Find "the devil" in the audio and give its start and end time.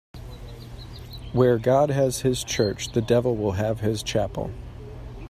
2.93-3.35